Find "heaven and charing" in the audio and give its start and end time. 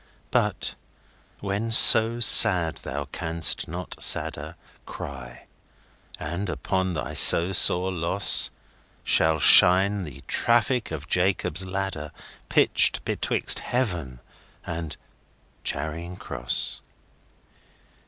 13.59-16.17